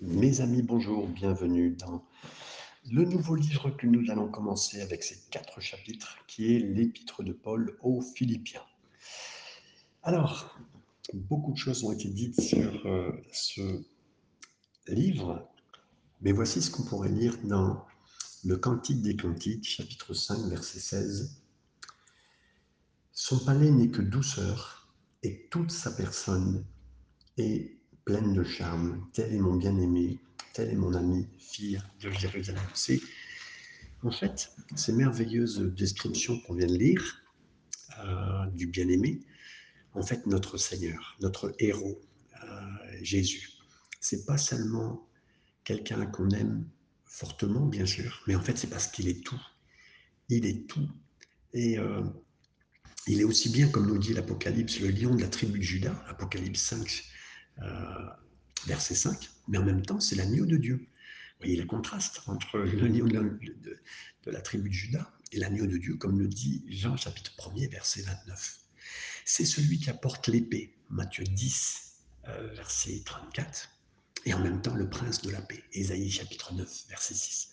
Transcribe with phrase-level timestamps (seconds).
[0.00, 2.04] Mes amis, bonjour, bienvenue dans
[2.88, 7.32] le nouveau livre que nous allons commencer avec ces quatre chapitres, qui est l'épître de
[7.32, 8.62] Paul aux Philippiens.
[10.04, 10.56] Alors,
[11.12, 13.82] beaucoup de choses ont été dites sur euh, ce
[14.86, 15.50] livre,
[16.20, 17.84] mais voici ce qu'on pourrait lire dans
[18.44, 21.42] le Cantique des Cantiques, chapitre 5, verset 16.
[23.10, 24.88] Son palais n'est que douceur,
[25.24, 26.64] et toute sa personne
[27.36, 27.77] est
[28.08, 29.06] pleine de charme.
[29.12, 30.18] Tel est mon bien-aimé,
[30.54, 32.64] tel est mon ami, fille de Jérusalem.
[32.72, 33.02] C'est
[34.02, 37.20] en fait ces merveilleuses descriptions qu'on vient de lire
[37.98, 39.20] euh, du bien-aimé,
[39.92, 42.00] en fait notre Seigneur, notre héros,
[42.42, 42.46] euh,
[43.02, 43.50] Jésus.
[44.00, 45.06] C'est pas seulement
[45.64, 46.66] quelqu'un qu'on aime
[47.04, 49.42] fortement, bien sûr, mais en fait c'est parce qu'il est tout.
[50.30, 50.88] Il est tout.
[51.52, 52.00] Et euh,
[53.06, 56.02] il est aussi bien, comme nous dit l'Apocalypse, le lion de la tribu de Judas,
[56.08, 57.17] Apocalypse 5, euh,
[58.66, 60.76] verset 5, mais en même temps, c'est l'agneau de Dieu.
[60.76, 63.18] Vous voyez le contraste entre l'agneau de,
[64.24, 67.70] de, la tribu de Judas et l'agneau de Dieu, comme le dit Jean chapitre 1er,
[67.70, 68.58] verset 29.
[69.24, 71.92] C'est celui qui apporte l'épée, Matthieu 10,
[72.28, 73.70] euh, verset 34,
[74.24, 77.50] et en même temps le prince de la paix, Ésaïe chapitre 9, verset 6.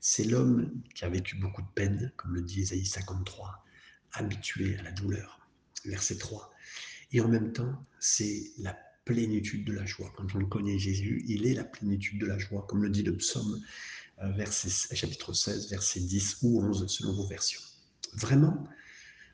[0.00, 3.64] C'est l'homme qui a vécu beaucoup de peine, comme le dit Ésaïe 53,
[4.14, 5.46] habitué à la douleur,
[5.84, 6.52] verset 3.
[7.12, 10.12] Et en même temps, c'est la plénitude de la joie.
[10.16, 13.16] Quand on connaît Jésus, il est la plénitude de la joie, comme le dit le
[13.16, 13.60] psaume
[14.22, 17.60] euh, verset, chapitre 16, verset 10 ou 11, selon vos versions.
[18.14, 18.66] Vraiment,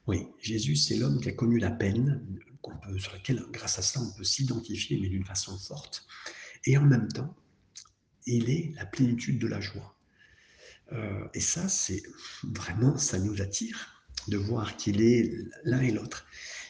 [0.06, 2.24] oui, Jésus, c'est l'homme qui a connu la peine,
[2.62, 6.06] peut, sur laquelle, grâce à ça, on peut s'identifier, mais d'une façon forte.
[6.64, 7.34] Et en même temps,
[8.26, 9.96] il est la plénitude de la joie.
[10.92, 12.02] Euh, et ça, c'est
[12.42, 15.32] vraiment, ça nous attire de voir qu'il est
[15.64, 16.26] l'un et l'autre.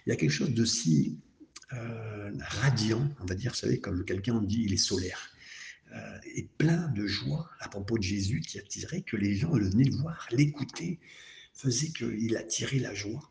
[0.07, 1.19] Il y a quelque chose de si
[1.75, 5.31] euh, radiant, on va dire, vous savez, comme quelqu'un dit, il est solaire,
[5.95, 9.85] euh, et plein de joie à propos de Jésus qui attirait que les gens venaient
[9.85, 10.99] le voir, l'écouter,
[11.55, 13.31] faisait qu'il attirait la joie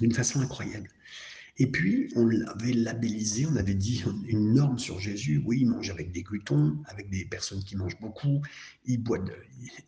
[0.00, 0.90] d'une façon incroyable.
[1.56, 5.40] Et puis, on l'avait labellisé, on avait dit une norme sur Jésus.
[5.44, 8.42] Oui, il mange avec des glutons, avec des personnes qui mangent beaucoup.
[8.86, 9.20] Il, boit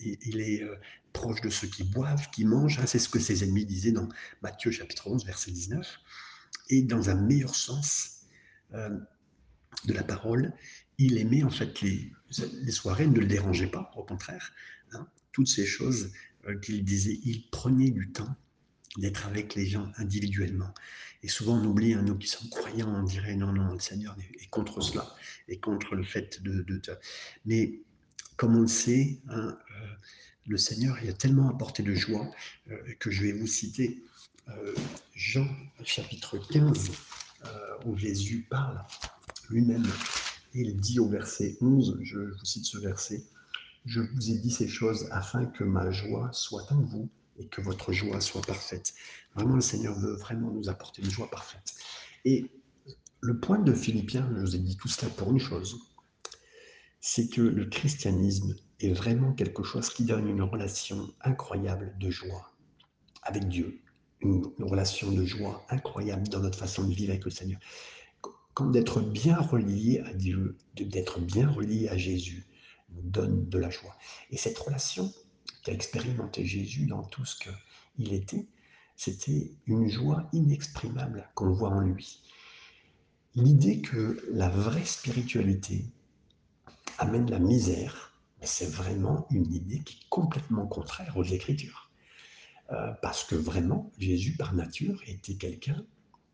[0.00, 0.76] il, est euh,
[1.12, 2.78] proche de ceux qui boivent, qui mangent.
[2.78, 4.08] Hein, c'est ce que ses ennemis disaient dans
[4.42, 5.98] Matthieu chapitre 11, verset 19
[6.68, 8.22] et dans un meilleur sens
[8.74, 8.98] euh,
[9.84, 10.52] de la parole,
[10.98, 12.12] il aimait en fait les,
[12.62, 14.52] les, soirées, ne le dérangeaient pas, au contraire.
[14.92, 15.06] Hein.
[15.32, 16.12] toutes ces choses
[16.46, 18.34] euh, qu'il disait, il prenait du temps
[18.96, 20.72] d'être avec les gens individuellement.
[21.22, 24.16] Et souvent, on oublie, hein, nous qui sommes croyants, on dirait non, non, le Seigneur
[24.40, 25.14] est contre cela,
[25.48, 26.62] et contre le fait de...
[26.62, 26.80] de,
[27.44, 27.80] Mais
[28.36, 29.86] comme on le sait, hein, euh,
[30.46, 32.30] le Seigneur a tellement apporté de joie
[33.00, 34.02] que je vais vous citer
[35.14, 35.48] Jean
[35.82, 36.90] chapitre 15,
[37.44, 37.48] euh,
[37.84, 38.84] où Jésus parle
[39.48, 39.86] lui-même.
[40.54, 43.24] Il dit au verset 11, je vous cite ce verset,
[43.84, 47.08] Je vous ai dit ces choses afin que ma joie soit en vous
[47.38, 48.94] et que votre joie soit parfaite.
[49.34, 51.74] Vraiment, le Seigneur veut vraiment nous apporter une joie parfaite.
[52.24, 52.50] Et
[53.20, 55.78] le point de Philippiens, je vous ai dit tout cela pour une chose,
[57.00, 62.52] c'est que le christianisme est vraiment quelque chose qui donne une relation incroyable de joie
[63.22, 63.80] avec Dieu,
[64.20, 67.60] une, relation de joie incroyable dans notre façon de vivre avec le Seigneur.
[68.54, 72.46] Comme d'être bien relié à Dieu, d'être bien relié à Jésus,
[72.90, 73.96] nous donne de la joie.
[74.30, 75.12] Et cette relation
[75.62, 78.46] qu'a expérimenté Jésus dans tout ce qu'il était,
[78.96, 82.22] c'était une joie inexprimable qu'on voit en lui.
[83.34, 85.84] L'idée que la vraie spiritualité
[86.96, 91.90] amène la misère, c'est vraiment une idée qui est complètement contraire aux Écritures.
[92.72, 95.84] Euh, parce que vraiment, Jésus, par nature, était quelqu'un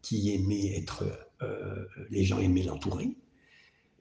[0.01, 1.05] qui aimait être,
[1.43, 3.17] euh, les gens aimaient l'entourer,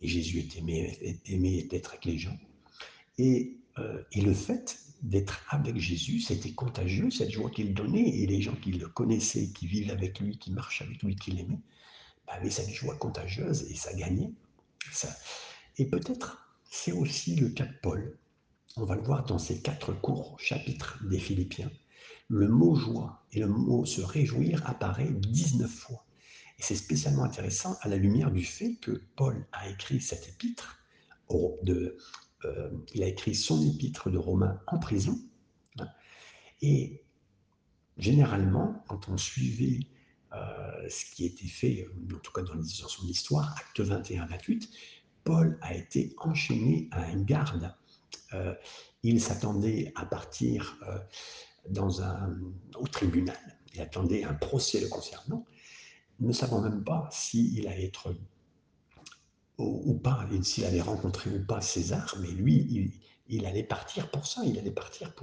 [0.01, 2.37] et Jésus était aimé, aimé d'être avec les gens.
[3.17, 8.25] Et, euh, et le fait d'être avec Jésus, c'était contagieux, cette joie qu'il donnait, et
[8.27, 11.59] les gens qui le connaissaient, qui vivaient avec lui, qui marchaient avec lui, qui l'aimaient,
[12.25, 14.31] bah, avaient cette joie contagieuse, et ça gagnait.
[15.77, 18.17] Et peut-être c'est aussi le cas de Paul.
[18.77, 21.69] On va le voir dans ces quatre courts chapitres des Philippiens
[22.31, 26.05] le mot joie et le mot se réjouir apparaît 19 fois.
[26.57, 30.79] Et c'est spécialement intéressant à la lumière du fait que Paul a écrit cette épître,
[31.29, 31.91] euh,
[32.93, 35.19] il a écrit son épître de Romains en prison.
[36.61, 37.03] Et
[37.97, 39.81] généralement, quand on suivait
[40.33, 44.69] euh, ce qui était fait, en tout cas dans son histoire, acte 21-28,
[45.25, 47.75] Paul a été enchaîné à un garde.
[48.33, 48.55] Euh,
[49.03, 50.77] il s'attendait à partir
[51.67, 53.37] au tribunal.
[53.73, 55.45] Il attendait un procès le concernant,
[56.19, 58.13] ne savant même pas s'il allait être
[59.57, 62.91] ou, pas, s'il avait rencontré ou pas César, mais lui,
[63.27, 65.13] il, allait partir pour ça, il allait partir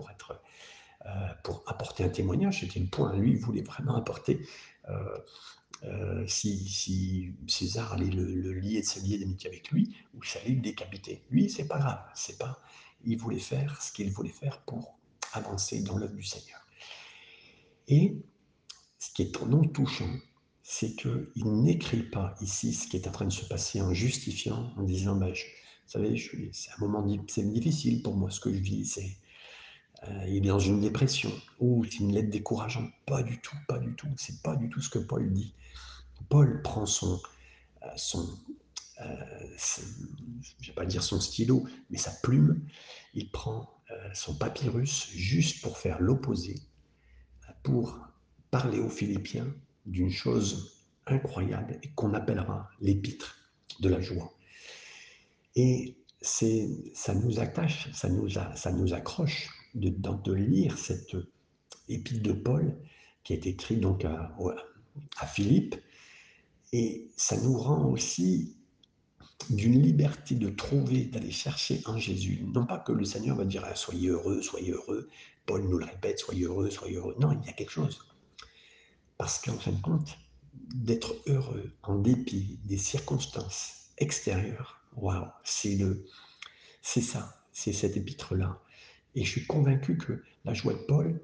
[1.07, 1.11] euh,
[1.43, 2.61] pour apporter un témoignage.
[2.61, 3.17] C'était le point.
[3.17, 4.47] Lui, il voulait vraiment apporter.
[4.89, 5.19] Euh,
[5.85, 11.23] euh, si, César allait le, lier, se lier d'amitié avec lui, ou allait le décapiter.
[11.31, 12.01] Lui, c'est pas grave.
[12.15, 12.61] C'est pas.
[13.05, 14.98] Il voulait faire ce qu'il voulait faire pour
[15.33, 16.61] avancer dans l'œuvre du Seigneur.
[17.89, 18.17] Et
[18.99, 20.13] ce qui est non touchant,
[20.63, 24.73] c'est qu'il n'écrit pas ici ce qui est en train de se passer en justifiant,
[24.77, 25.35] en disant, bah, vous
[25.87, 29.17] savez, c'est un moment difficile pour moi ce que je vis, c'est,
[30.05, 32.91] euh, il est dans une dépression, ou c'est une lettre décourageante.
[33.07, 34.09] Pas du tout, pas du tout.
[34.17, 35.55] C'est pas du tout ce que Paul dit.
[36.29, 37.21] Paul prend son,
[37.83, 38.39] euh, son,
[39.01, 39.15] euh,
[40.61, 42.67] je vais pas dire son stylo, mais sa plume,
[43.15, 43.75] il prend
[44.13, 46.57] son papyrus juste pour faire l'opposé,
[47.63, 47.99] pour
[48.51, 49.47] parler aux Philippiens
[49.87, 53.37] d'une chose incroyable et qu'on appellera l'épître
[53.81, 54.33] de la joie.
[55.57, 61.17] Et c'est, ça nous attache, ça nous, ça nous accroche de, de, lire cette
[61.89, 62.77] épître de Paul
[63.25, 65.77] qui est écrite donc à Philippe.
[66.73, 68.58] Et ça nous rend aussi
[69.51, 72.45] d'une liberté de trouver, d'aller chercher en Jésus.
[72.55, 75.09] Non pas que le Seigneur va dire ah, soyez heureux, soyez heureux.
[75.47, 77.17] Paul nous le répète, soyez heureux, soyez heureux.
[77.19, 78.07] Non, il y a quelque chose.
[79.17, 80.19] Parce qu'en fin de compte,
[80.75, 86.05] d'être heureux en dépit des circonstances extérieures, waouh, c'est le,
[86.83, 88.61] c'est ça, c'est cette épître-là.
[89.15, 91.21] Et je suis convaincu que la joie de Paul,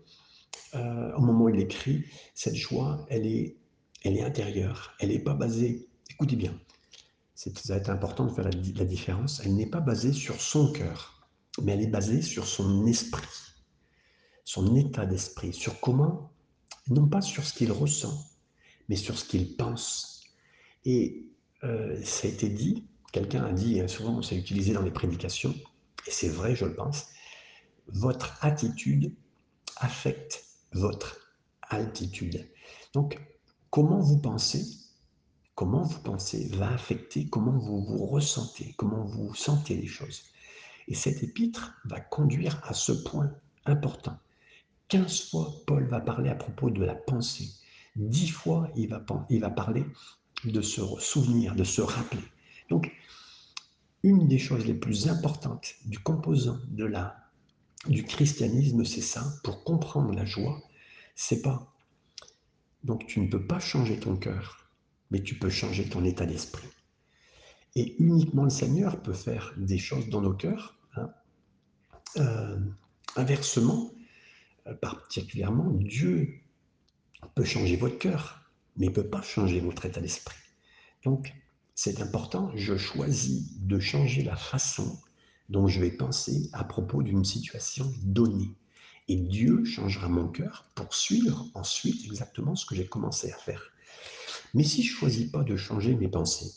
[0.75, 3.57] euh, au moment où il écrit, cette joie, elle est,
[4.03, 4.95] elle est intérieure.
[4.99, 6.59] Elle n'est pas basée, écoutez bien,
[7.35, 11.29] ça va être important de faire la, différence, elle n'est pas basée sur son cœur,
[11.63, 13.27] mais elle est basée sur son esprit,
[14.45, 16.31] son état d'esprit, sur comment
[16.89, 18.15] non pas sur ce qu'il ressent,
[18.89, 20.23] mais sur ce qu'il pense.
[20.85, 21.31] Et
[21.65, 25.55] euh, ça a été dit, quelqu'un a dit, hein, souvent c'est utilisé dans les prédications,
[26.07, 27.07] et c'est vrai, je le pense,
[27.89, 29.15] votre attitude
[29.77, 31.19] affecte votre
[31.63, 32.49] altitude.
[32.93, 33.19] Donc,
[33.71, 34.84] comment vous pensez,
[35.55, 40.25] comment vous pensez va affecter comment vous vous ressentez, comment vous sentez les choses.
[40.89, 43.31] Et cet épître va conduire à ce point
[43.65, 44.19] important.
[44.89, 47.49] 15 fois, Paul va parler à propos de la pensée.
[47.97, 49.85] 10 fois, il va, il va parler
[50.45, 52.23] de se souvenir, de se rappeler.
[52.69, 52.93] Donc,
[54.03, 57.17] une des choses les plus importantes du composant de la,
[57.87, 59.25] du christianisme, c'est ça.
[59.43, 60.61] Pour comprendre la joie,
[61.15, 61.73] c'est pas.
[62.83, 64.64] Donc, tu ne peux pas changer ton cœur,
[65.11, 66.69] mais tu peux changer ton état d'esprit.
[67.77, 70.79] Et uniquement le Seigneur peut faire des choses dans nos cœurs.
[70.97, 71.11] Hein.
[72.17, 72.59] Euh,
[73.17, 73.91] inversement,
[74.67, 76.41] euh, particulièrement, Dieu
[77.35, 78.43] peut changer votre cœur,
[78.77, 80.37] mais il ne peut pas changer votre état d'esprit.
[81.05, 81.35] Donc,
[81.75, 84.97] c'est important, je choisis de changer la façon
[85.49, 88.55] dont je vais penser à propos d'une situation donnée.
[89.09, 93.74] Et Dieu changera mon cœur pour suivre ensuite exactement ce que j'ai commencé à faire.
[94.55, 96.53] Mais si je ne choisis pas de changer mes pensées,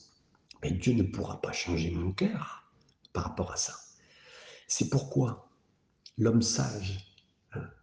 [0.61, 2.71] ben Dieu ne pourra pas changer mon cœur
[3.13, 3.75] par rapport à ça.
[4.67, 5.49] C'est pourquoi
[6.17, 7.07] l'homme sage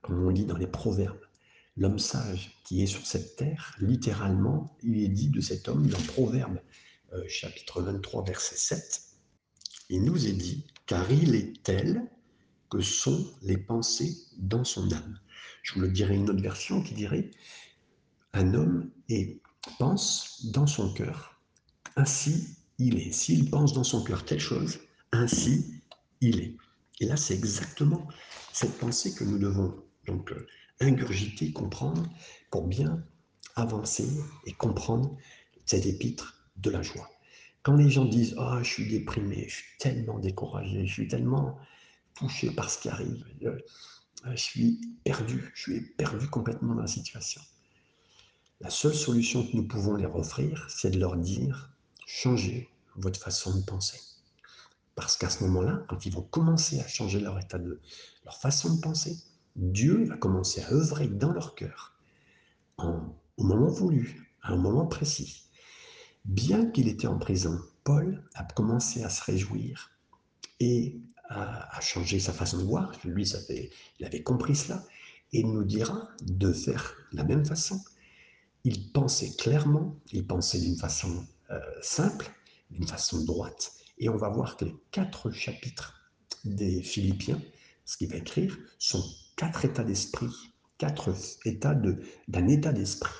[0.03, 1.21] comme on lit dans les proverbes.
[1.77, 6.01] L'homme sage qui est sur cette terre, littéralement, il est dit de cet homme dans
[6.01, 6.61] Proverbe
[7.13, 9.03] euh, chapitre 23, verset 7,
[9.89, 12.03] il nous est dit, car il est tel
[12.71, 15.19] que sont les pensées dans son âme.
[15.63, 17.31] Je vous le dirai une autre version qui dirait,
[18.33, 19.41] un homme et
[19.79, 21.41] pense dans son cœur,
[21.97, 23.13] ainsi il est.
[23.13, 24.81] S'il pense dans son cœur telle chose,
[25.13, 25.83] ainsi
[26.21, 26.56] il est.
[27.01, 28.06] Et là, c'est exactement
[28.53, 29.75] cette pensée que nous devons
[30.06, 30.47] donc euh,
[30.81, 32.03] ingurgiter, comprendre,
[32.51, 33.05] pour bien
[33.56, 34.09] avancer
[34.47, 35.17] et comprendre
[35.67, 37.09] cette épître de la joie.
[37.63, 41.59] Quand les gens disent Ah, je suis déprimé, je suis tellement découragé, je suis tellement
[42.15, 43.59] touché par ce qui arrive, euh,
[44.33, 47.41] je suis perdu, je suis perdu complètement dans la situation.
[48.61, 51.70] La seule solution que nous pouvons leur offrir, c'est de leur dire
[52.06, 54.01] Changez votre façon de penser.
[54.94, 57.81] Parce qu'à ce moment-là, quand ils vont commencer à changer leur état de
[58.25, 59.17] leur façon de penser,
[59.56, 61.94] Dieu va commencer à œuvrer dans leur cœur
[62.79, 65.44] au moment voulu, à un moment précis.
[66.25, 69.91] Bien qu'il était en prison, Paul a commencé à se réjouir
[70.61, 72.93] et à, changer sa façon de voir.
[73.05, 73.29] Lui,
[73.99, 74.84] il avait compris cela
[75.32, 77.81] et il nous dira de faire la même façon.
[78.65, 82.31] Il pensait clairement, il pensait d'une façon euh, simple,
[82.71, 86.11] d'une façon droite, et on va voir que les quatre chapitres
[86.44, 87.41] des Philippiens,
[87.85, 89.05] ce qu'il va écrire, sont
[89.37, 90.33] quatre états d'esprit,
[90.79, 93.13] quatre états d'un état d'esprit.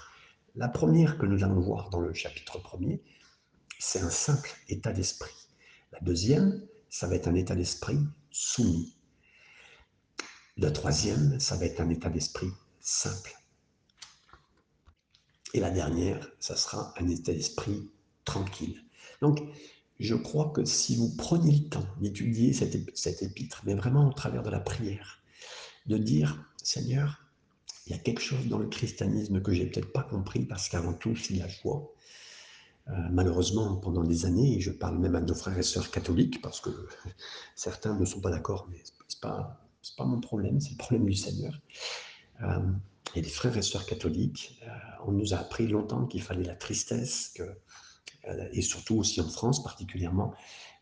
[0.55, 3.03] La première que nous allons voir dans le chapitre premier,
[3.79, 5.35] c'est un simple état d'esprit.
[5.93, 7.99] La deuxième, ça va être un état d'esprit
[8.31, 8.97] soumis.
[10.57, 13.35] La troisième, ça va être un état d'esprit simple.
[15.55, 17.89] Et la dernière, ça sera un état d'esprit
[18.25, 18.83] tranquille.
[19.23, 19.41] Donc,
[20.01, 24.43] je crois que si vous prenez le temps d'étudier cet épître, mais vraiment au travers
[24.43, 25.23] de la prière,
[25.87, 27.21] de dire, Seigneur,
[27.87, 30.93] il y a quelque chose dans le christianisme que j'ai peut-être pas compris parce qu'avant
[30.95, 31.89] tout, c'est la joie.
[32.89, 36.43] Euh, malheureusement, pendant des années, et je parle même à nos frères et sœurs catholiques,
[36.43, 36.71] parce que
[37.55, 39.65] certains ne sont pas d'accord, mais ce n'est pas,
[39.97, 41.61] pas mon problème, c'est le problème du Seigneur.
[42.43, 42.73] Euh,
[43.14, 44.68] et les frères et sœurs catholiques, euh,
[45.06, 47.35] on nous a appris longtemps qu'il fallait la tristesse,
[48.28, 50.35] euh, et surtout aussi en France particulièrement,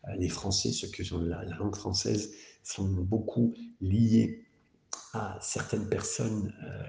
[0.07, 4.45] euh, les Français, ceux qui ont la, langue française, sont beaucoup liés
[5.13, 6.83] à certaines personnes euh,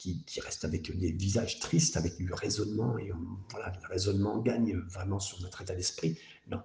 [0.00, 3.10] qui, restent avec des visages tristes, avec du raisonnement, et
[3.50, 6.18] voilà, le raisonnement gagne vraiment sur notre état d'esprit.
[6.48, 6.60] Non.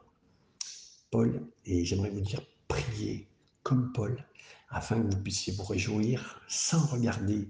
[1.09, 3.29] Paul, et j'aimerais vous dire, priez
[3.63, 4.25] comme Paul,
[4.69, 7.47] afin que vous puissiez vous réjouir sans regarder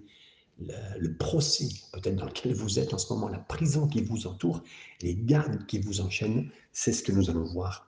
[0.59, 4.61] le, procès peut-être dans lequel vous êtes en ce moment, la prison qui vous entoure,
[5.01, 7.87] les gardes qui vous enchaînent, c'est ce que nous allons voir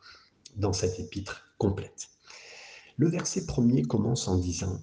[0.55, 2.09] dans cette épître complète.
[2.97, 4.81] Le verset premier commence en disant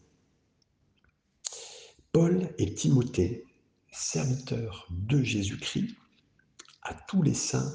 [2.13, 3.45] Paul et Timothée,
[3.93, 5.95] serviteurs de Jésus-Christ,
[6.83, 7.75] à tous les saints,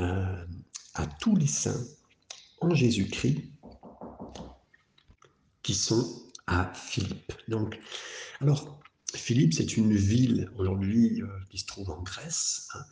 [0.00, 0.46] euh,
[0.94, 1.84] à tous les saints
[2.60, 3.42] en Jésus-Christ
[5.62, 7.32] qui sont à Philippe.
[7.48, 7.78] Donc,
[8.40, 8.80] alors,
[9.14, 12.68] Philippe, c'est une ville aujourd'hui euh, qui se trouve en Grèce.
[12.74, 12.84] Hein.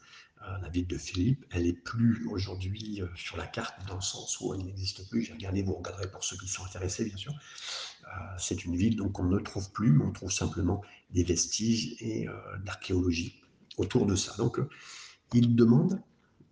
[0.43, 4.01] Euh, la ville de Philippe, elle n'est plus aujourd'hui euh, sur la carte dans le
[4.03, 5.23] sens où elle n'existe plus.
[5.23, 7.33] J'ai regardé, vous regarderez pour ceux qui sont intéressés, bien sûr.
[8.39, 12.27] c'est une ville donc on ne trouve plus, mais on trouve simplement des vestiges et
[12.65, 13.41] d'archéologie
[13.77, 14.35] autour de ça.
[14.37, 14.59] Donc,
[15.33, 16.03] il demande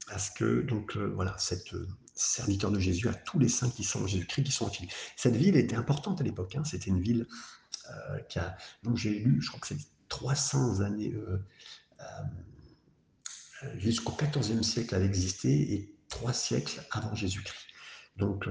[0.09, 1.75] à ce que donc voilà cette
[2.21, 4.93] serviteur de Jésus à tous les saints qui sont en Jésus-Christ, qui sont en Philippe.
[5.17, 6.55] Cette ville était importante à l'époque.
[6.55, 6.65] Hein.
[6.65, 7.27] C'était une ville
[7.89, 11.39] euh, qui a, donc j'ai lu, je crois que c'est 300 années, euh,
[12.03, 17.67] euh, jusqu'au XIVe siècle, elle existait et trois siècles avant Jésus-Christ.
[18.17, 18.47] Donc,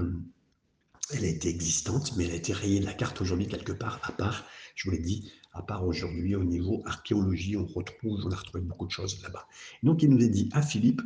[1.11, 3.99] elle a été existante, mais elle a été rayée de la carte aujourd'hui quelque part,
[4.03, 4.45] à part,
[4.75, 8.63] je vous l'ai dit, à part aujourd'hui au niveau archéologie, on retrouve, on a retrouvé
[8.63, 9.47] beaucoup de choses là-bas.
[9.83, 11.01] Donc il nous est dit à Philippe,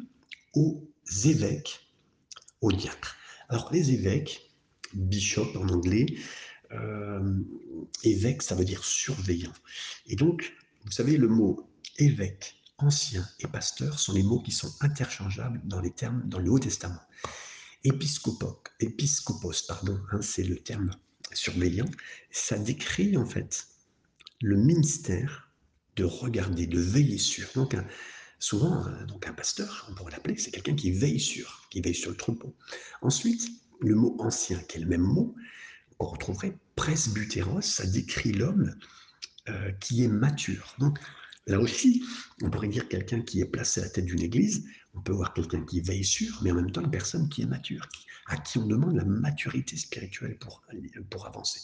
[0.54, 0.88] aux
[1.26, 1.83] évêques
[2.64, 3.16] aux diacres.
[3.50, 4.50] Alors les évêques,
[4.94, 6.08] bishop en anglais,
[6.72, 7.40] euh,
[8.04, 9.54] évêque, ça veut dire surveillant.
[10.08, 10.54] Et donc,
[10.86, 15.82] vous savez, le mot évêque, ancien et pasteur sont les mots qui sont interchangeables dans
[15.82, 17.02] les termes dans le Haut Testament.
[17.84, 20.92] Épiscopos, épiscopos pardon, hein, c'est le terme
[21.34, 21.90] surveillant.
[22.32, 23.68] Ça décrit en fait
[24.42, 25.52] le ministère
[25.98, 27.48] de regarder, de veiller sur.
[27.54, 27.86] Donc un,
[28.44, 31.96] Souvent, euh, donc un pasteur, on pourrait l'appeler, c'est quelqu'un qui veille sur, qui veille
[31.96, 32.54] sur le troupeau.
[33.02, 35.34] Ensuite, le mot ancien, qui est le même mot,
[36.00, 38.76] on retrouverait presbytéros, ça décrit l'homme
[39.48, 40.76] euh, qui est mature.
[40.80, 41.00] Donc,
[41.48, 42.04] là aussi,
[42.42, 45.34] on pourrait dire quelqu'un qui est placé à la tête d'une église, on peut voir
[45.34, 47.88] quelqu'un qui veille sur, mais en même temps une personne qui est mature,
[48.26, 50.62] à qui on demande la maturité spirituelle pour,
[51.10, 51.62] pour avancer.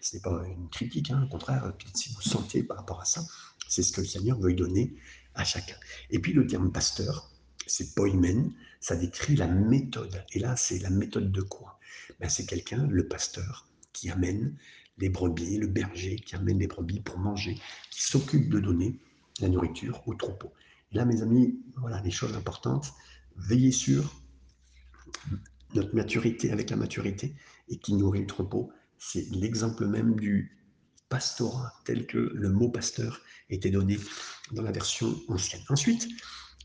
[0.00, 3.24] Ce n'est pas une critique, hein, au contraire, si vous sentez par rapport à ça,
[3.68, 4.96] c'est ce que le Seigneur veut donner
[5.44, 5.76] chacun.
[6.10, 7.30] Et puis le terme pasteur,
[7.66, 10.24] c'est poimen, ça décrit la méthode.
[10.32, 11.78] Et là, c'est la méthode de quoi?
[12.20, 14.56] Ben, C'est quelqu'un, le pasteur, qui amène
[14.98, 17.54] les brebis, le berger qui amène les brebis pour manger,
[17.90, 18.98] qui s'occupe de donner
[19.40, 20.52] la nourriture au troupeau.
[20.92, 22.92] Là, mes amis, voilà les choses importantes.
[23.36, 24.20] Veillez sur
[25.74, 27.34] notre maturité avec la maturité
[27.68, 28.72] et qui nourrit le troupeau.
[28.98, 30.57] C'est l'exemple même du
[31.08, 33.98] pastorat tel que le mot pasteur était donné
[34.52, 35.62] dans la version ancienne.
[35.68, 36.08] Ensuite,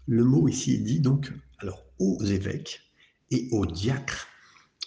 [0.07, 2.81] le mot ici est dit donc alors aux évêques
[3.31, 4.27] et aux diacres.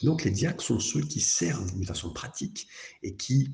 [0.02, 2.68] Donc les diacres sont ceux qui servent d'une façon pratique
[3.02, 3.50] et qui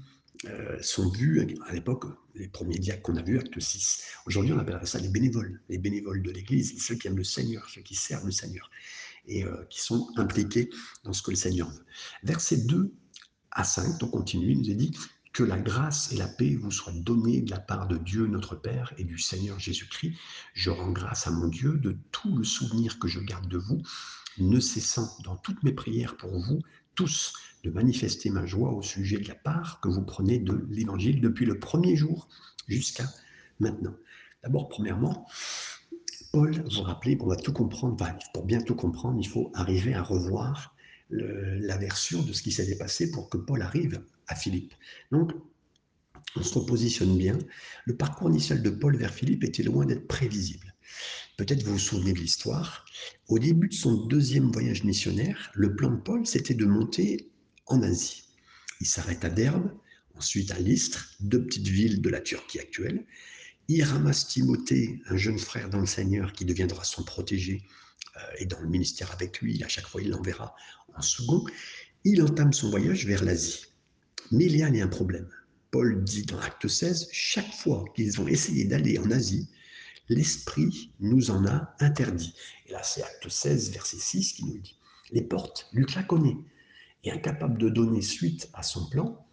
[0.46, 2.04] euh, sont vus à l'époque,
[2.34, 4.02] les premiers diacres qu'on a vus, acte 6.
[4.26, 7.68] Aujourd'hui, on appellerait ça les bénévoles, les bénévoles de l'Église, ceux qui aiment le Seigneur,
[7.68, 8.68] ceux qui servent le Seigneur
[9.26, 10.68] et euh, qui sont impliqués
[11.04, 11.84] dans ce que le Seigneur veut.
[12.24, 12.92] Verset 2
[13.52, 14.90] à 5, donc continue, il nous est dit
[15.32, 18.54] que la grâce et la paix vous soient données de la part de Dieu notre
[18.54, 20.14] Père et du Seigneur Jésus-Christ.
[20.52, 23.82] Je rends grâce à mon Dieu de tout le souvenir que je garde de vous,
[24.38, 26.60] ne cessant dans toutes mes prières pour vous
[26.94, 27.32] tous
[27.64, 31.46] de manifester ma joie au sujet de la part que vous prenez de l'Évangile depuis
[31.46, 32.28] le premier jour
[32.68, 33.04] jusqu'à
[33.60, 33.94] maintenant.
[34.42, 35.26] D'abord, premièrement,
[36.32, 37.96] Paul, vous rappelez, on va tout comprendre,
[38.34, 40.74] pour bien tout comprendre, il faut arriver à revoir
[41.10, 44.02] la version de ce qui s'était passé pour que Paul arrive
[44.34, 44.74] Philippe.
[45.10, 45.32] Donc,
[46.36, 47.38] on se positionne bien.
[47.84, 50.74] Le parcours initial de Paul vers Philippe était loin d'être prévisible.
[51.36, 52.84] Peut-être vous vous souvenez de l'histoire.
[53.28, 57.30] Au début de son deuxième voyage missionnaire, le plan de Paul, c'était de monter
[57.66, 58.24] en Asie.
[58.80, 59.70] Il s'arrête à Derbe,
[60.16, 63.04] ensuite à Lystre, deux petites villes de la Turquie actuelle.
[63.68, 67.62] Il ramasse Timothée, un jeune frère dans le Seigneur qui deviendra son protégé
[68.16, 69.62] euh, et dans le ministère avec lui.
[69.62, 70.54] À chaque fois, il l'enverra
[70.94, 71.44] en second.
[72.04, 73.71] Il entame son voyage vers l'Asie.
[74.32, 75.28] Mais il y a un problème.
[75.70, 79.46] Paul dit dans Acte 16, chaque fois qu'ils ont essayé d'aller en Asie,
[80.08, 82.34] l'Esprit nous en a interdit.
[82.66, 84.78] Et là, c'est Acte 16, verset 6 qui nous dit,
[85.10, 86.36] les portes, Luc la connaît,
[87.04, 89.26] et incapable de donner suite à son plan,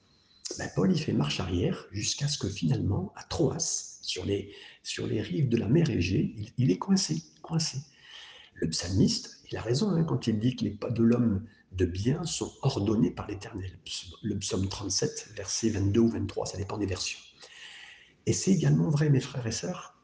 [0.57, 4.53] ben Paul y fait marche arrière jusqu'à ce que finalement, à Troas, sur les,
[4.83, 7.77] sur les rives de la mer Égée, il, il, est coincé, coincé.
[8.55, 11.85] Le psalmiste, il a raison hein, quand il dit que les pas de l'homme de
[11.85, 13.79] bien sont ordonnés par l'Éternel.
[14.21, 17.19] Le psaume 37, verset 22 ou 23, ça dépend des versions.
[18.25, 19.95] Et c'est également vrai, mes frères et sœurs,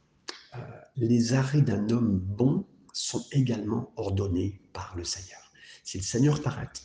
[0.56, 0.60] euh,
[0.96, 5.52] les arrêts d'un homme bon sont également ordonnés par le Seigneur.
[5.84, 6.82] Si le Seigneur t'arrête,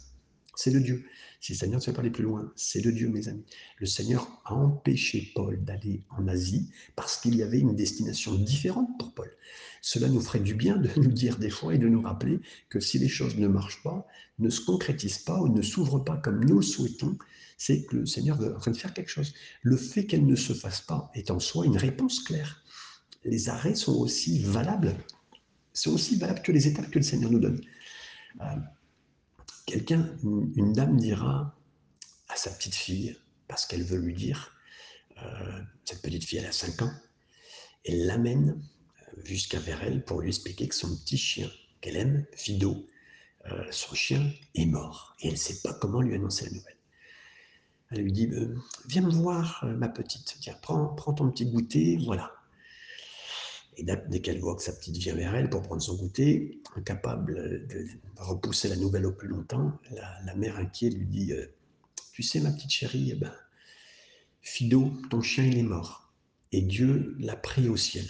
[0.56, 1.06] c'est de Dieu.
[1.40, 3.44] Si le Seigneur ne fait pas aller plus loin, c'est de Dieu, mes amis.
[3.78, 8.90] Le Seigneur a empêché Paul d'aller en Asie parce qu'il y avait une destination différente
[8.98, 9.30] pour Paul.
[9.80, 12.78] Cela nous ferait du bien de nous dire des fois et de nous rappeler que
[12.78, 14.06] si les choses ne marchent pas,
[14.38, 17.16] ne se concrétisent pas ou ne s'ouvrent pas comme nous le souhaitons,
[17.56, 19.34] c'est que le Seigneur est en train de faire quelque chose.
[19.62, 22.62] Le fait qu'elle ne se fasse pas est en soi une réponse claire
[23.24, 24.94] les arrêts sont aussi valables,
[25.72, 27.60] sont aussi valables que les étapes que le Seigneur nous donne.
[28.40, 28.44] Euh,
[29.70, 31.56] quelqu'un, une, dame dira
[32.28, 34.52] à sa petite fille, parce qu'elle veut lui dire,
[35.22, 36.92] euh, cette petite fille, elle a 5 ans,
[37.84, 38.60] elle l'amène
[39.00, 41.50] euh, jusqu'à vers elle pour lui expliquer que son petit chien
[41.80, 42.86] qu'elle aime, Fido,
[43.70, 46.76] son chien est mort et elle ne sait pas comment lui annoncer la nouvelle.
[47.90, 48.30] Elle lui dit
[48.86, 52.39] Viens me voir, ma petite, tiens, prends, prends ton petit goûter, voilà.
[53.76, 57.66] Et dès qu'elle voit que sa petite vient vers elle pour prendre son goûter, incapable
[57.68, 57.86] de
[58.16, 59.72] repousser la nouvelle au plus longtemps,
[60.24, 61.46] la, mère inquiète lui dit euh,
[62.12, 63.32] Tu sais, ma petite chérie, eh ben,
[64.42, 66.12] Fido, ton chien, il est mort.
[66.52, 68.06] Et Dieu l'a pris au ciel.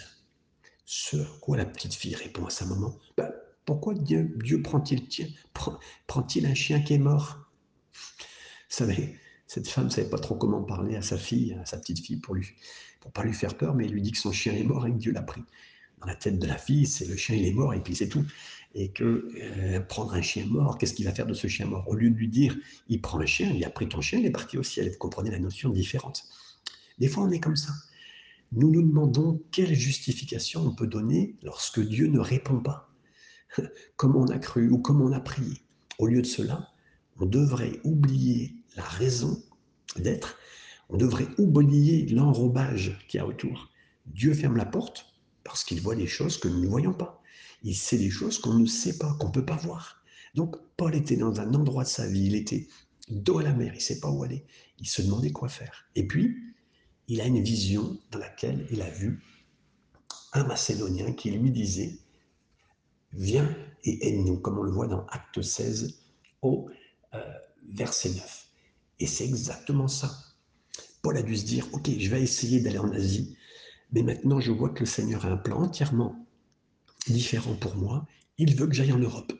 [0.85, 3.31] Ce quoi la petite fille répond à sa maman ben,
[3.65, 5.07] Pourquoi Dieu, prend-il
[5.53, 7.49] prend, un chien qui est mort?
[9.51, 12.15] Cette femme ne savait pas trop comment parler à sa fille, à sa petite fille,
[12.15, 12.47] pour lui,
[13.01, 14.91] pour pas lui faire peur, mais il lui dit que son chien est mort et
[14.91, 15.43] que Dieu l'a pris.
[15.99, 18.07] Dans la tête de la fille, c'est le chien il est mort et puis c'est
[18.07, 18.23] tout.
[18.75, 21.85] Et que euh, prendre un chien mort, qu'est-ce qu'il va faire de ce chien mort?
[21.89, 22.55] Au lieu de lui dire,
[22.87, 24.89] il prend un chien, il a pris ton chien, il est parti au ciel.
[24.89, 26.23] Vous comprenez la notion différente.
[26.97, 27.73] Des fois, on est comme ça.
[28.53, 32.89] Nous nous demandons quelle justification on peut donner lorsque Dieu ne répond pas,
[33.97, 35.57] comme on a cru ou comme on a prié.
[35.99, 36.71] Au lieu de cela,
[37.19, 39.41] on devrait oublier la raison
[39.97, 40.37] d'être,
[40.89, 43.69] on devrait oublier l'enrobage qu'il y a autour.
[44.05, 45.05] Dieu ferme la porte
[45.43, 47.21] parce qu'il voit des choses que nous ne voyons pas.
[47.63, 50.03] Il sait des choses qu'on ne sait pas, qu'on ne peut pas voir.
[50.35, 52.67] Donc Paul était dans un endroit de sa vie, il était
[53.09, 54.45] dos à la mer, il ne sait pas où aller,
[54.79, 55.85] il se demandait quoi faire.
[55.95, 56.37] Et puis,
[57.07, 59.21] il a une vision dans laquelle il a vu
[60.33, 61.99] un Macédonien qui lui disait,
[63.11, 63.53] viens
[63.83, 65.99] et aide-nous, comme on le voit dans Acte 16
[66.41, 66.69] au
[67.13, 67.19] euh,
[67.73, 68.50] verset 9.
[69.01, 70.15] Et c'est exactement ça.
[71.01, 73.35] Paul a dû se dire, OK, je vais essayer d'aller en Asie,
[73.91, 76.27] mais maintenant je vois que le Seigneur a un plan entièrement
[77.07, 78.05] différent pour moi.
[78.37, 79.33] Il veut que j'aille en Europe.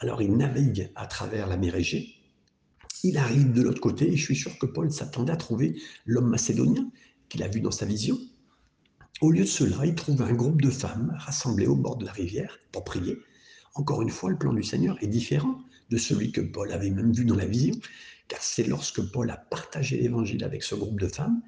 [0.00, 2.14] Alors il navigue à travers la mer Égée.
[3.04, 6.28] Il arrive de l'autre côté et je suis sûr que Paul s'attendait à trouver l'homme
[6.28, 6.90] macédonien
[7.30, 8.18] qu'il a vu dans sa vision.
[9.22, 12.12] Au lieu de cela, il trouve un groupe de femmes rassemblées au bord de la
[12.12, 13.16] rivière pour prier.
[13.76, 15.58] Encore une fois, le plan du Seigneur est différent
[15.90, 17.78] de celui que Paul avait même vu dans la vision
[18.28, 21.42] car c'est lorsque Paul a partagé l'évangile avec ce groupe de femmes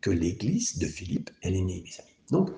[0.00, 2.16] que l'église de Philippe, elle est née, mes amis.
[2.30, 2.50] Donc,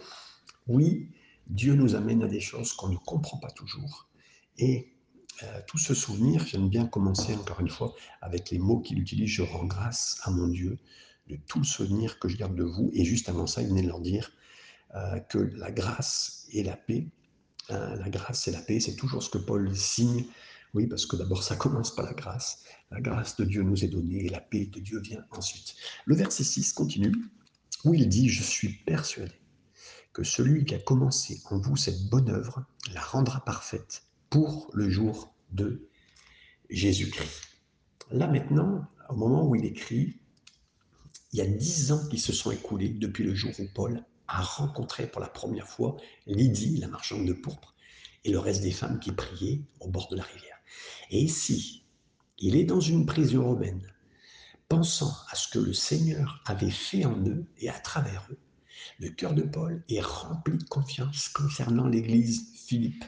[0.67, 1.09] oui,
[1.49, 4.09] Dieu nous amène à des choses qu'on ne comprend pas toujours.
[4.59, 4.93] Et
[5.43, 9.31] euh, tout ce souvenir, j'aime bien commencer encore une fois avec les mots qu'il utilise,
[9.31, 10.79] je rends grâce à mon Dieu
[11.29, 12.91] de tout le souvenir que je garde de vous.
[12.93, 14.31] Et juste avant ça, il venait de leur dire
[14.95, 17.07] euh, que la grâce et la paix,
[17.71, 20.27] hein, la grâce et la paix, c'est toujours ce que Paul signe
[20.75, 22.65] oui, parce que d'abord, ça commence par la grâce.
[22.91, 25.75] La grâce de Dieu nous est donnée et la paix de Dieu vient ensuite.
[26.07, 27.15] Le verset 6 continue,
[27.85, 29.35] où il dit, je suis persuadé
[30.13, 34.89] que celui qui a commencé en vous cette bonne œuvre la rendra parfaite pour le
[34.89, 35.89] jour de
[36.71, 37.59] Jésus-Christ.
[38.11, 40.21] Là maintenant, au moment où il écrit,
[41.33, 44.43] il y a dix ans qui se sont écoulés depuis le jour où Paul a
[44.43, 47.75] rencontré pour la première fois Lydie, la marchande de pourpre,
[48.25, 50.57] et le reste des femmes qui priaient au bord de la rivière.
[51.11, 51.85] Et si
[52.39, 53.87] il est dans une prison romaine,
[54.69, 58.39] pensant à ce que le Seigneur avait fait en eux et à travers eux,
[58.99, 63.05] Le cœur de Paul est rempli de confiance concernant l'église Philippe.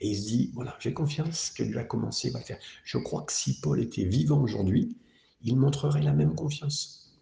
[0.00, 2.58] Et il se dit, voilà, j'ai confiance que Dieu a commencé, va faire.
[2.84, 4.96] Je crois que si Paul était vivant aujourd'hui,
[5.42, 7.18] il montrerait la même confiance.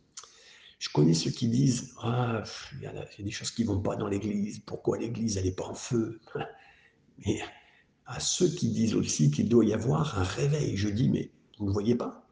[0.78, 2.42] Je connais ceux qui disent, ah,
[2.74, 5.64] il y, a des choses qui ne vont pas dans l'église, pourquoi l'église, n'est pas
[5.64, 6.20] en feu?
[8.06, 11.66] à ceux qui disent aussi qu'il doit y avoir un réveil, je dis, mais vous
[11.66, 12.26] ne voyez pas?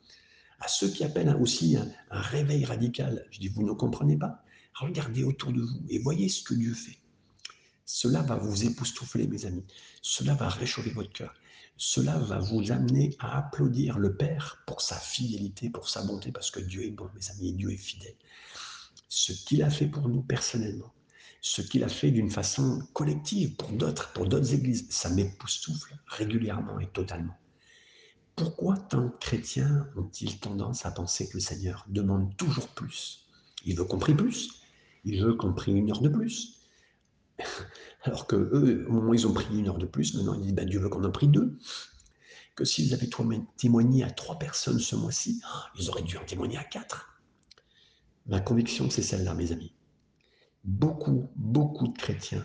[0.61, 4.43] À ceux qui appellent aussi un, réveil radical, je dis, vous ne comprenez pas?
[4.75, 6.99] Regardez autour de vous et voyez ce que Dieu fait.
[7.85, 9.65] Cela va vous époustoufler, mes amis.
[10.01, 11.35] Cela va réchauffer votre cœur.
[11.77, 16.51] Cela va vous amener à applaudir le Père pour sa fidélité, pour sa bonté, parce
[16.51, 18.15] que Dieu est bon, mes amis, et Dieu est fidèle.
[19.09, 20.93] Ce qu'il a fait pour nous personnellement,
[21.45, 26.81] ce qu'il a fait d'une façon collective pour d'autres, pour d'autres églises, ça m'époustoufle régulièrement
[26.81, 27.37] et totalement.
[28.35, 33.27] Pourquoi tant de chrétiens ont-ils tendance à penser que le Seigneur demande toujours plus?
[33.67, 34.63] Il veut qu'on prie plus,
[35.05, 36.63] il veut qu'on prie une heure de plus,
[38.05, 40.41] alors que eux, au moment où ils ont prié une heure de plus, maintenant ils
[40.41, 41.59] disent ben, Dieu veut qu'on en prie deux.
[42.55, 43.11] Que s'ils avaient
[43.59, 45.43] témoigné à trois personnes ce mois-ci,
[45.79, 47.21] ils auraient dû en témoigner à quatre.
[48.29, 49.74] Ma conviction, c'est celle-là, mes amis.
[50.65, 52.45] Beaucoup, beaucoup de chrétiens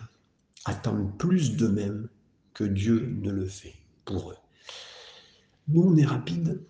[0.66, 2.08] attendent plus d'eux-mêmes
[2.52, 4.36] que Dieu ne le fait pour eux.
[5.68, 6.62] Nous, on est rapide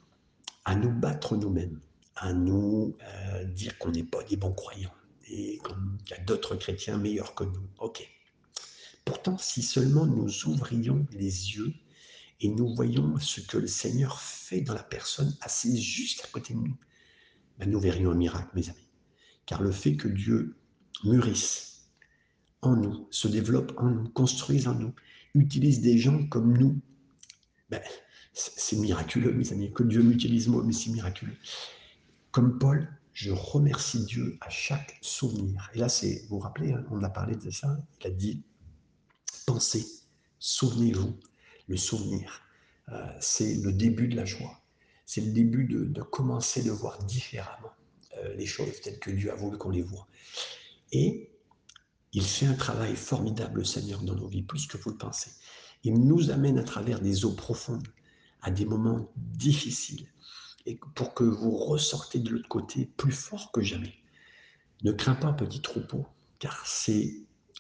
[0.64, 1.80] à nous battre nous-mêmes,
[2.16, 4.94] à nous euh, dire qu'on n'est pas des bons croyants
[5.28, 7.68] et qu'il y a d'autres chrétiens meilleurs que nous.
[7.78, 8.08] Ok.
[9.04, 11.72] Pourtant, si seulement nous ouvrions les yeux
[12.40, 16.54] et nous voyons ce que le Seigneur fait dans la personne assise juste à côté
[16.54, 16.76] de nous,
[17.58, 18.88] ben nous verrions un miracle, mes amis.
[19.46, 20.56] Car le fait que Dieu
[21.04, 21.88] mûrisse
[22.62, 24.94] en nous, se développe en nous, construise en nous,
[25.34, 26.80] utilise des gens comme nous,
[27.70, 27.80] ben,
[28.32, 29.72] c'est miraculeux, mes amis.
[29.72, 31.36] Que Dieu m'utilise moi, mais c'est miraculeux.
[32.30, 35.70] Comme Paul, je remercie Dieu à chaque souvenir.
[35.74, 38.42] Et là, c'est, vous vous rappelez, hein, on a parlé de ça, il a dit,
[39.46, 39.84] pensez,
[40.38, 41.18] souvenez-vous,
[41.68, 42.42] le souvenir,
[42.90, 44.60] euh, c'est le début de la joie.
[45.06, 47.72] C'est le début de, commencer de voir différemment
[48.16, 50.06] euh, les choses telles que Dieu a voulu qu'on les voit.
[50.92, 51.30] Et
[52.12, 55.30] il fait un travail formidable, le Seigneur, dans nos vies, plus que vous le pensez.
[55.84, 57.86] Il nous amène à travers des eaux profondes,
[58.42, 60.08] à des moments difficiles,
[60.66, 63.94] et pour que vous ressortez de l'autre côté plus fort que jamais.
[64.82, 66.06] Ne crains pas, petit troupeau,
[66.38, 67.14] car c'est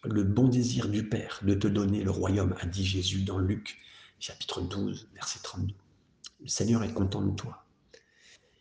[0.04, 3.78] le bon désir du Père de te donner le royaume, a dit Jésus dans Luc
[4.18, 5.74] chapitre 12, verset 32.
[6.40, 7.64] Le Seigneur est content de toi.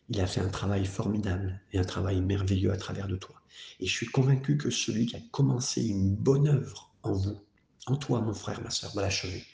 [0.08, 3.39] Il a fait un travail formidable et un travail merveilleux à travers de toi.
[3.80, 7.40] Et je suis convaincu que celui qui a commencé une bonne œuvre en vous,
[7.86, 9.44] en toi, mon frère, ma soeur, va l'achever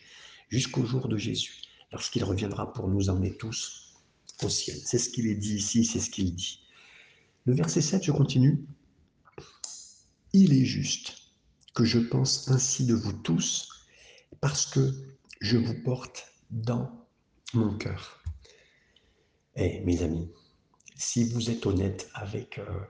[0.48, 3.94] jusqu'au jour de Jésus, lorsqu'il reviendra pour nous emmener tous
[4.42, 4.78] au ciel.
[4.84, 6.60] C'est ce qu'il est dit ici, c'est ce qu'il dit.
[7.44, 8.64] Le verset 7, je continue.
[10.32, 11.16] Il est juste
[11.74, 13.68] que je pense ainsi de vous tous,
[14.40, 14.92] parce que
[15.40, 17.06] je vous porte dans
[17.54, 18.22] mon cœur.
[19.56, 20.30] Eh, mes amis,
[20.96, 22.80] si vous êtes honnête avec, euh,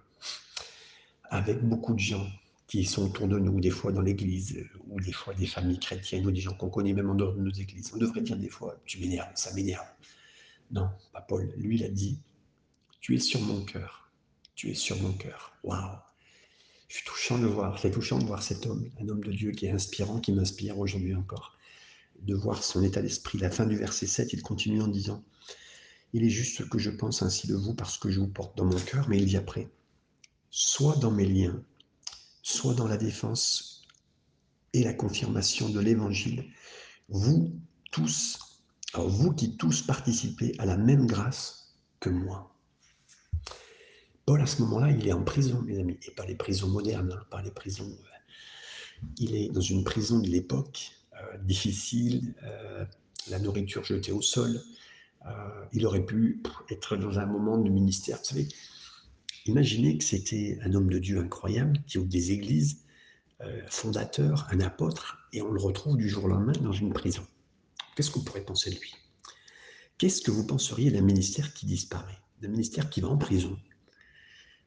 [1.31, 2.27] avec beaucoup de gens
[2.67, 6.27] qui sont autour de nous, des fois dans l'église, ou des fois des familles chrétiennes,
[6.27, 8.49] ou des gens qu'on connaît même en dehors de nos églises, on devrait dire des
[8.49, 9.87] fois, tu m'énerves, ça m'énerve.
[10.71, 11.53] Non, pas Paul.
[11.57, 12.19] Lui, il a dit,
[13.01, 14.11] tu es sur mon cœur.
[14.57, 15.53] Tu es sur mon cœur.
[15.63, 15.97] Waouh.
[16.89, 19.53] Je suis touchant de voir, c'est touchant de voir cet homme, un homme de Dieu
[19.53, 21.57] qui est inspirant, qui m'inspire aujourd'hui encore.
[22.23, 23.39] De voir son état d'esprit.
[23.39, 25.23] La fin du verset 7, il continue en disant,
[26.13, 28.65] il est juste que je pense ainsi de vous parce que je vous porte dans
[28.65, 29.69] mon cœur, mais il dit après,
[30.51, 31.63] soit dans mes liens,
[32.43, 33.87] soit dans la défense
[34.73, 36.45] et la confirmation de l'évangile,
[37.09, 37.53] vous
[37.91, 38.39] tous
[38.97, 42.57] alors vous qui tous participez à la même grâce que moi.
[44.25, 47.13] Paul, à ce moment-là, il est en prison, mes amis, et pas les prisons modernes,
[47.13, 47.85] hein, pas les prisons.
[47.85, 52.87] Euh, il est dans une prison de l'époque, euh, difficile, euh,
[53.29, 54.63] la nourriture jetée au sol.
[55.73, 58.17] il aurait pu être dans un moment de ministère.
[58.19, 58.49] Vous savez,
[59.49, 62.85] imaginez que c'était un homme de Dieu incroyable qui ouvre des églises,
[63.69, 67.27] fondateur, un apôtre, et on le retrouve du jour au lendemain dans une prison.
[67.95, 68.95] Qu'est-ce qu'on pourrait penser de lui?
[69.99, 73.59] Qu'est-ce que vous penseriez d'un ministère qui disparaît D'un ministère qui va en prison?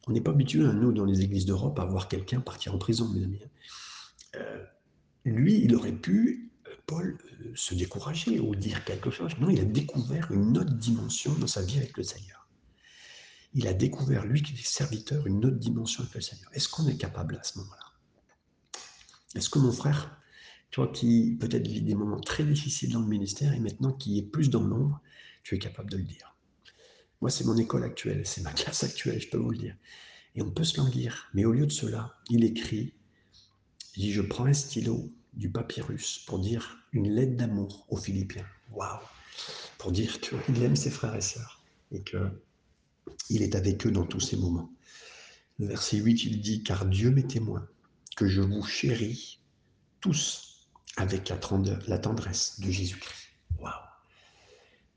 [0.07, 2.79] On n'est pas habitué, à nous, dans les églises d'Europe, à voir quelqu'un partir en
[2.79, 3.39] prison, mes amis.
[4.35, 4.65] Euh,
[5.25, 9.37] lui, il aurait pu, euh, Paul, euh, se décourager ou dire quelque chose.
[9.39, 12.38] Non, il a découvert une autre dimension dans sa vie avec le Seigneur.
[13.53, 16.49] Il a découvert, lui qui est serviteur, une autre dimension avec le Seigneur.
[16.53, 17.89] Est-ce qu'on est capable à ce moment-là?
[19.35, 20.15] Est-ce que mon frère
[20.71, 24.23] toi qui peut-être vis des moments très difficiles dans le ministère et maintenant qui est
[24.23, 25.01] plus dans l'ombre,
[25.41, 26.35] tu es capable de le dire?
[27.21, 29.75] Moi, c'est mon école actuelle, c'est ma classe actuelle, je peux vous le dire.
[30.35, 32.93] Et on peut se languir, mais au lieu de cela, il écrit
[33.95, 38.45] Il dit, je prends un stylo, du papyrus, pour dire une lettre d'amour aux Philippiens.
[38.71, 38.99] Waouh
[39.77, 42.03] Pour dire qu'il aime ses frères et sœurs et
[43.27, 44.71] qu'il est avec eux dans tous ces moments.
[45.59, 47.67] Le verset 8, il dit, car Dieu m'est témoin
[48.15, 49.39] que je vous chéris
[50.01, 50.67] tous
[50.97, 53.29] avec la tendresse de Jésus-Christ.
[53.59, 53.73] Waouh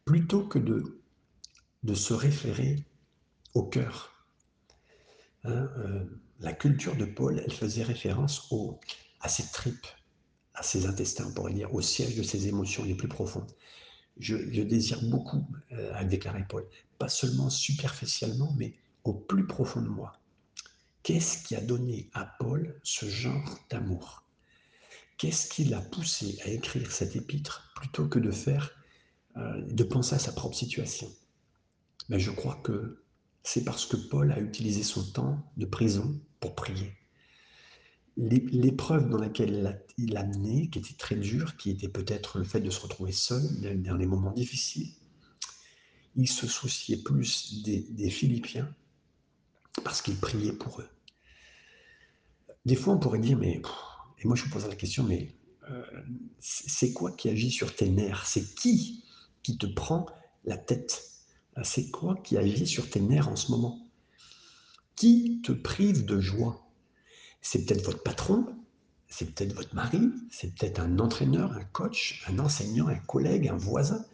[0.05, 1.01] Plutôt que de,
[1.83, 2.85] de se référer
[3.55, 4.27] au cœur,
[5.44, 6.05] hein, euh,
[6.40, 8.53] la culture de Paul, elle faisait référence
[9.20, 9.87] à ses tripes,
[10.55, 13.51] à ses intestins, on pourrait dire, au siège de ses émotions les plus profondes.
[14.18, 16.66] Je, désire beaucoup, euh, a déclaré Paul,
[17.02, 20.20] pas seulement superficiellement, mais au plus profond de moi.
[21.02, 24.22] Qu'est-ce qui a donné à Paul ce genre d'amour?
[25.18, 28.70] Qu'est-ce qui l'a poussé à écrire cet épître plutôt que de faire,
[29.36, 31.08] euh, de penser à sa propre situation?
[32.08, 33.02] Mais ben, Je crois que
[33.42, 36.92] c'est parce que Paul a utilisé son temps de prison pour prier.
[38.16, 42.60] L'épreuve dans laquelle il a mené, qui était très dure, qui était peut-être le fait
[42.60, 43.42] de se retrouver seul
[43.82, 44.92] dans les moments difficiles,
[46.16, 48.75] il se souciait plus des, Philippiens
[49.85, 50.88] parce qu'il priait pour eux.
[52.64, 53.61] Des fois, on pourrait dire, mais,
[54.25, 55.35] moi je me pose la question, mais
[55.70, 55.85] euh,
[56.38, 58.27] c'est quoi qui agit sur tes nerfs?
[58.27, 59.05] C'est qui
[59.42, 60.07] qui te prend
[60.44, 61.03] la tête?
[61.64, 63.90] C'est quoi qui agit sur tes nerfs en ce moment?
[64.96, 66.66] Qui te prive de joie?
[67.40, 68.46] C'est peut-être votre patron,
[69.09, 73.57] c'est peut-être votre mari, c'est peut-être un entraîneur, un coach, un enseignant, un collègue, un
[73.57, 74.05] voisin.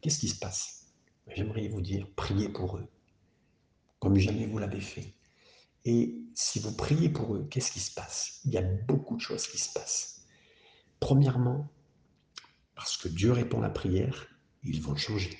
[0.00, 0.81] Qu'est-ce qui se passe?
[1.28, 2.88] J'aimerais vous dire, priez pour eux,
[4.00, 5.14] comme jamais vous l'avez fait.
[5.84, 8.40] Et si vous priez pour eux, qu'est-ce qui se passe?
[8.44, 10.26] Il y a beaucoup de choses qui se passent.
[11.00, 11.68] Premièrement,
[12.74, 14.28] parce que Dieu répond à la prière,
[14.62, 15.38] ils vont changer.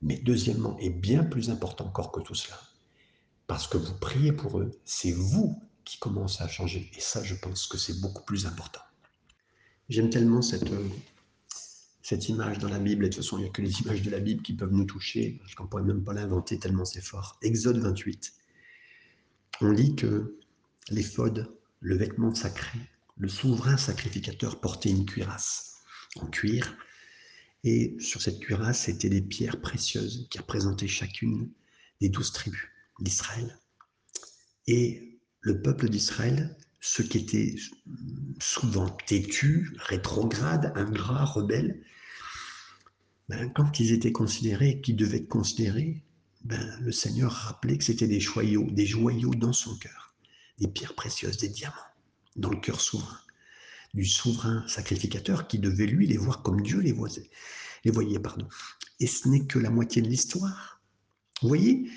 [0.00, 2.58] Mais deuxièmement, et bien plus important encore que tout cela,
[3.46, 6.90] parce que vous priez pour eux, c'est vous qui commence à changer.
[6.96, 8.80] Et ça, je pense que c'est beaucoup plus important.
[9.88, 10.88] J'aime tellement cette, euh,
[12.02, 14.02] cette image dans la Bible, et de toute façon, il n'y a que les images
[14.02, 16.84] de la Bible qui peuvent nous toucher, parce qu'on ne pourrait même pas l'inventer tellement
[16.84, 17.38] c'est fort.
[17.42, 18.32] Exode 28.
[19.60, 20.38] On lit que
[20.90, 22.78] l'éphode, le vêtement sacré,
[23.16, 25.76] le souverain sacrificateur portait une cuirasse
[26.16, 26.76] en cuir,
[27.64, 31.50] et sur cette cuirasse étaient des pierres précieuses qui représentaient chacune
[32.00, 33.56] des douze tribus d'Israël.
[34.66, 37.54] Et le peuple d'Israël, ceux qui étaient
[38.40, 41.80] souvent têtus, rétrogrades, ingrats, rebelles,
[43.32, 46.02] ben, quand ils étaient considérés, qu'ils devaient être considérés,
[46.44, 50.14] ben, le Seigneur rappelait que c'était des joyaux, des joyaux dans son cœur,
[50.58, 51.74] des pierres précieuses, des diamants,
[52.36, 53.20] dans le cœur souverain,
[53.94, 57.30] du souverain sacrificateur qui devait lui les voir comme Dieu les voyait.
[57.86, 58.46] Les voyait pardon.
[59.00, 60.82] Et ce n'est que la moitié de l'histoire.
[61.40, 61.90] Vous voyez,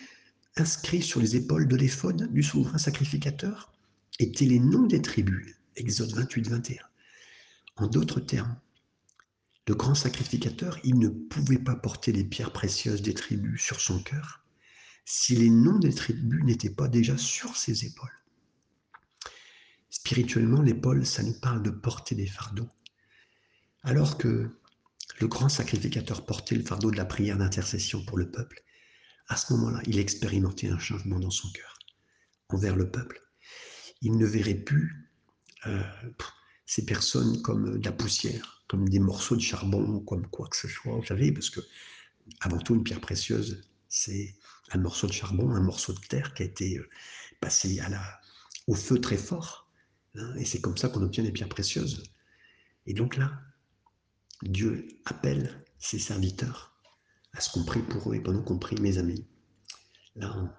[0.55, 3.73] inscrits sur les épaules de l'éphode du souverain sacrificateur
[4.19, 5.57] étaient les noms des tribus.
[5.75, 6.77] Exode 28-21.
[7.75, 8.55] En d'autres termes,
[9.67, 14.01] le grand sacrificateur, il ne pouvait pas porter les pierres précieuses des tribus sur son
[14.01, 14.45] cœur
[15.05, 18.23] si les noms des tribus n'étaient pas déjà sur ses épaules.
[19.89, 22.69] Spirituellement, l'épaule, ça nous parle de porter des fardeaux.
[23.83, 24.49] Alors que
[25.19, 28.63] le grand sacrificateur portait le fardeau de la prière d'intercession pour le peuple,
[29.27, 31.79] à ce moment-là, il expérimentait un changement dans son cœur
[32.49, 33.21] envers le peuple.
[34.01, 35.11] Il ne verrait plus
[35.65, 35.81] euh,
[36.65, 40.67] ces personnes comme de la poussière, comme des morceaux de charbon, comme quoi que ce
[40.67, 41.61] soit, vous savez, parce que
[42.41, 44.35] avant tout, une pierre précieuse, c'est
[44.71, 46.89] un morceau de charbon, un morceau de terre qui a été euh,
[47.39, 47.79] passé
[48.67, 49.69] au feu très fort.
[50.15, 52.03] Hein, et c'est comme ça qu'on obtient des pierres précieuses.
[52.87, 53.31] Et donc là,
[54.43, 56.73] Dieu appelle ses serviteurs
[57.33, 59.25] à ce qu'on prie pour eux et pendant qu'on prie, mes amis,
[60.15, 60.55] là,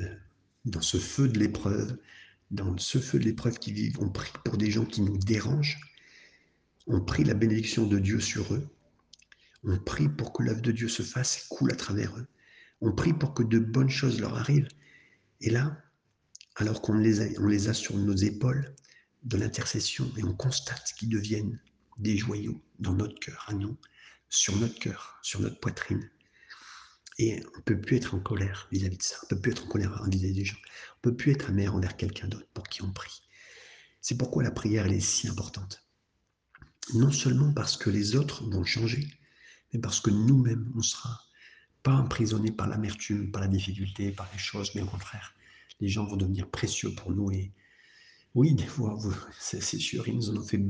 [0.00, 0.16] euh,
[0.64, 1.98] dans ce feu de l'épreuve,
[2.50, 5.80] dans ce feu de l'épreuve qui vivent, on prie pour des gens qui nous dérangent,
[6.86, 8.68] on prie la bénédiction de Dieu sur eux,
[9.64, 12.26] on prie pour que l'œuvre de Dieu se fasse et coule à travers eux,
[12.80, 14.68] on prie pour que de bonnes choses leur arrivent.
[15.40, 15.80] Et là,
[16.56, 18.74] alors qu'on les, a, sur nos épaules
[19.22, 21.60] de l'intercession et on constate qu'ils deviennent
[21.98, 23.76] des joyaux dans notre cœur à nous,
[24.28, 26.10] sur notre cœur, sur notre poitrine.
[27.18, 29.16] Et on ne peut plus être en colère vis-à-vis de ça.
[29.22, 30.56] On ne peut plus être en colère vis-à-vis des gens.
[30.56, 33.22] On ne peut plus être amer envers quelqu'un d'autre pour qui on prie.
[34.00, 35.84] C'est pourquoi la prière, elle est si importante.
[36.94, 39.08] Non seulement parce que les autres vont changer,
[39.72, 41.20] mais parce que nous-mêmes, on sera
[41.82, 45.34] pas emprisonnés par l'amertume, par la difficulté, par les choses, mais au contraire,
[45.80, 47.30] les gens vont devenir précieux pour nous.
[47.32, 47.52] Et
[48.34, 48.98] oui, des fois,
[49.38, 50.60] c'est sûr, ils nous en ont fait.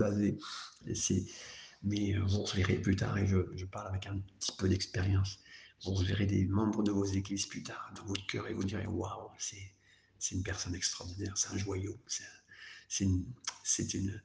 [0.95, 1.25] C'est
[1.83, 5.39] mais euh, vous verrez plus tard, et je, parle avec un petit peu d'expérience,
[5.85, 8.87] vous verrez des membres de vos églises plus tard dans votre cœur et vous direz
[8.87, 13.25] Waouh, c'est une personne extraordinaire, c'est un joyau, c'est une,
[13.79, 14.23] une,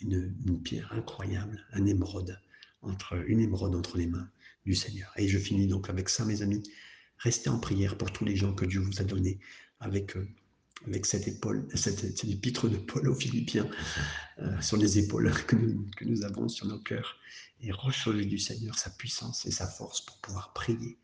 [0.00, 2.40] une, pierre incroyable, un émeraude,
[2.82, 4.28] entre, une émeraude entre les mains
[4.64, 5.12] du Seigneur.
[5.16, 6.62] Et je finis donc avec ça, mes amis.
[7.18, 9.38] Restez en prière pour tous les gens que Dieu vous a donnés
[9.78, 10.28] avec, euh,
[10.86, 13.68] avec cette, épaule, cette, cette, épître de Paul aux Philippiens
[14.38, 17.16] euh, sur les épaules que nous, que nous, avons sur nos cœurs
[17.60, 20.98] et recevez du Seigneur sa puissance et sa force pour pouvoir prier.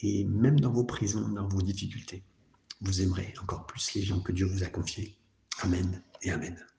[0.00, 2.22] Et même dans vos prisons, dans vos difficultés,
[2.80, 5.16] vous aimerez encore plus les gens que Dieu vous a confiés.
[5.62, 6.73] Amen et Amen.